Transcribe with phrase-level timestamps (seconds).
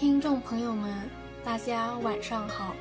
[0.00, 0.94] 听众朋友们，
[1.44, 2.72] 大家晚上好，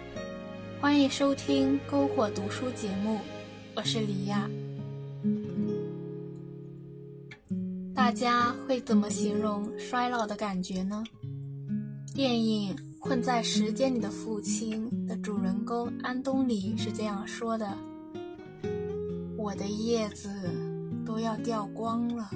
[0.80, 3.18] 欢迎收听篝火读书节目，
[3.76, 4.48] 我是李亚。
[7.96, 11.04] 大家会怎么形容衰老的感觉呢？
[12.14, 17.76] 电影《困在时间里的父亲》的主人公安东尼是这样说的
[19.36, 20.30] ：“我的叶子
[21.04, 22.30] 都要掉光了，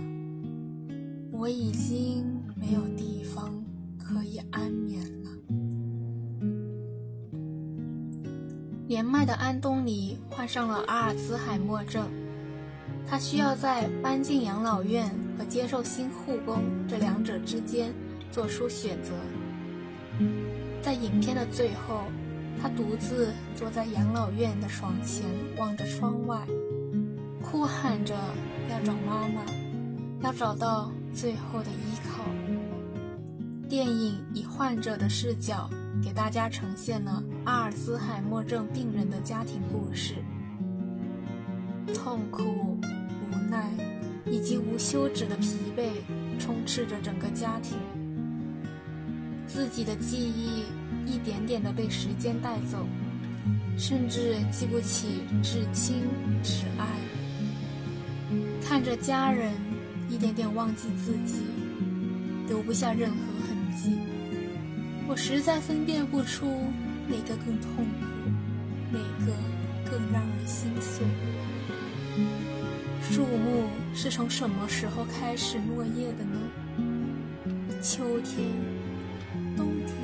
[1.32, 3.54] 我已经没有地方。”
[4.12, 5.30] 可以安眠了。
[8.86, 12.10] 年迈的安东尼患上了阿尔兹海默症，
[13.08, 17.94] 他需要在搬进养老院和接受新护工这两者之间
[18.30, 19.14] 做出选择。
[20.82, 22.04] 在影片的最后，
[22.62, 25.24] 他独自坐在养老院的床前，
[25.58, 26.46] 望着窗外，
[27.42, 28.14] 哭喊着
[28.70, 29.42] 要找妈妈，
[30.22, 32.26] 要找到最后的依靠。
[33.72, 35.70] 电影以患者的视角
[36.04, 40.16] 给大家呈现了阿尔兹海默症病人的家庭故事，
[41.94, 42.44] 痛苦、
[43.32, 43.72] 无奈
[44.26, 45.88] 以及无休止的疲惫
[46.38, 47.78] 充斥着整个家庭。
[49.48, 50.66] 自己的记忆
[51.10, 52.86] 一点点地被时间带走，
[53.78, 56.10] 甚至记不起至亲
[56.44, 56.86] 至爱。
[58.62, 59.54] 看着家人
[60.10, 61.44] 一点点忘记自己，
[62.50, 63.16] 留不下任何
[63.48, 63.61] 痕。
[65.08, 66.46] 我实在分辨不出
[67.08, 68.06] 哪个更痛苦，
[68.92, 69.34] 哪个
[69.90, 71.06] 更让人心碎。
[73.02, 76.40] 树木是从什么时候开始落叶的呢？
[77.82, 78.48] 秋天、
[79.58, 79.96] 冬天，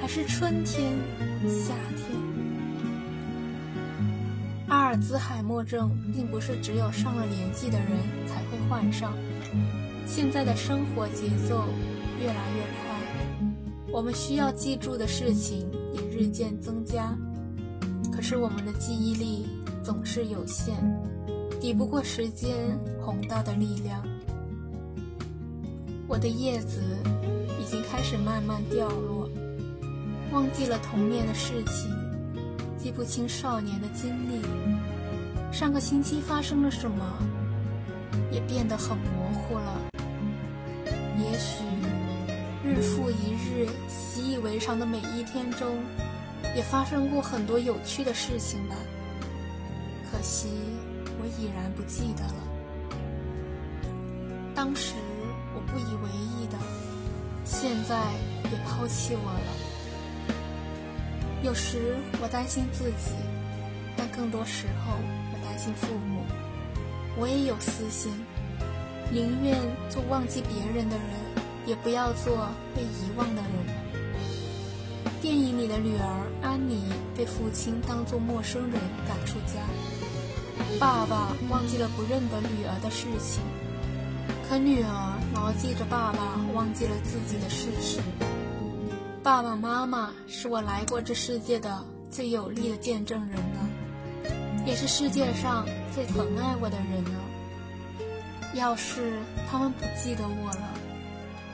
[0.00, 0.92] 还是春天、
[1.48, 2.16] 夏天？
[4.68, 7.88] 阿尔兹海默症并不是只有上了年纪的人
[8.26, 9.14] 才会患上，
[10.06, 11.66] 现在的生活节奏。
[12.22, 17.18] 越来越快，我们需要记住的事情也日渐增加，
[18.14, 19.48] 可是我们的记忆力
[19.82, 20.72] 总是有限，
[21.60, 22.54] 抵不过时间
[23.00, 24.00] 宏大的力量。
[26.06, 26.80] 我的叶子
[27.60, 29.28] 已经开始慢慢掉落，
[30.30, 31.90] 忘记了童年的事情，
[32.78, 34.40] 记不清少年的经历，
[35.50, 37.04] 上个星期发生了什么，
[38.30, 39.80] 也变得很模糊了。
[41.18, 41.64] 也许。
[42.72, 45.76] 日复一日，习以为常的每一天中，
[46.56, 48.74] 也发生过很多有趣的事情吧。
[50.10, 50.48] 可惜，
[51.20, 52.34] 我已然不记得了。
[54.54, 54.94] 当时
[55.54, 56.56] 我不以为意的，
[57.44, 57.94] 现在
[58.44, 59.52] 也抛弃我了。
[61.42, 63.12] 有时我担心自己，
[63.98, 64.94] 但更多时候
[65.30, 66.24] 我担心父母。
[67.18, 68.10] 我也有私心，
[69.10, 69.58] 宁愿
[69.90, 71.41] 做忘记别人的人。
[71.66, 73.50] 也不要做被遗忘的人。
[75.20, 76.82] 电影里的女儿安妮
[77.16, 78.72] 被父亲当作陌生人
[79.06, 79.60] 赶出家，
[80.80, 83.40] 爸爸忘记了不认得女儿的事情，
[84.48, 88.00] 可女儿牢记着爸爸忘记了自己的事实。
[89.22, 93.60] 爸爸妈妈是我来过这世界的最有力的见证人呢，
[94.66, 95.64] 也是世界上
[95.94, 97.10] 最疼爱我的人呢。
[98.54, 99.12] 要是
[99.48, 100.81] 他们不记得我了。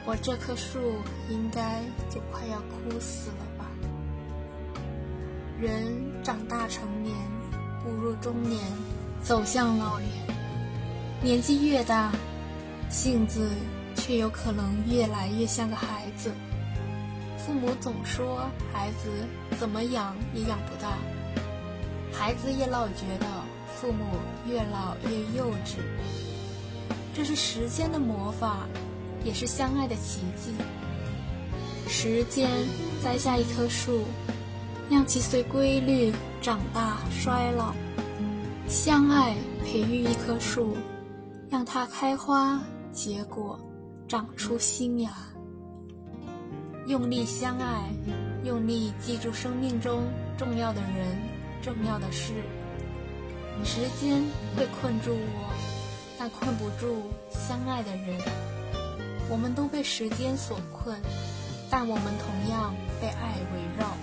[0.08, 3.66] 我这棵树应该就快要枯死了吧。
[5.60, 5.84] 人
[6.24, 7.14] 长大成年，
[7.84, 8.58] 步入中年，
[9.20, 10.10] 走向老年，
[11.22, 12.10] 年纪越大，
[12.88, 13.50] 性子
[13.96, 16.32] 却有可能越来越像个孩子。
[17.36, 19.10] 父母总说孩子
[19.60, 20.96] 怎么养也养不大，
[22.10, 23.26] 孩子也老觉得
[23.76, 24.04] 父母
[24.48, 25.76] 越老越幼稚。
[27.14, 28.66] 这是时间的魔法。
[29.24, 30.52] 也是相爱的奇迹。
[31.88, 32.50] 时间
[33.02, 34.04] 栽下一棵树，
[34.90, 37.72] 让其随规律长大衰老；
[38.68, 39.34] 相爱
[39.64, 40.76] 培育一棵树，
[41.48, 42.60] 让它开花
[42.92, 43.58] 结果，
[44.06, 45.10] 长出新芽。
[46.86, 47.82] 用力相爱，
[48.44, 50.04] 用力记住生命中
[50.36, 51.16] 重要的人、
[51.62, 52.32] 重要的事。
[53.64, 54.22] 时间
[54.56, 55.52] 会困住我，
[56.18, 58.18] 但困不住相爱的人。
[59.30, 60.96] 我们都被时间所困，
[61.70, 63.96] 但我们同样被爱围绕。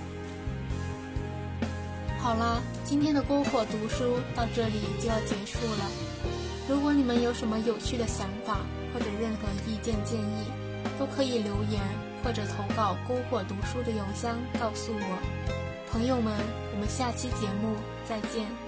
[2.19, 5.91] 好了，今天的篝火读书到这里就要结束了。
[6.67, 8.57] 如果你们有什么有趣的想法
[8.93, 10.51] 或者任何意见建议，
[10.97, 11.81] 都可以留言
[12.23, 15.19] 或者投稿篝火读书的邮箱告诉我。
[15.91, 16.33] 朋友们，
[16.73, 17.75] 我们下期节目
[18.09, 18.64] 再见。